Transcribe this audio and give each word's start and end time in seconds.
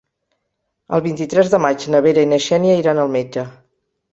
El 0.99 1.03
vint-i-tres 1.07 1.53
de 1.55 1.59
maig 1.67 1.85
na 1.97 2.01
Vera 2.07 2.25
i 2.27 2.31
na 2.33 2.41
Xènia 2.49 2.81
iran 2.81 3.03
al 3.05 3.17
metge. 3.21 3.49